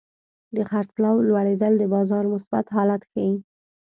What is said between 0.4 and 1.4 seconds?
د خرڅلاو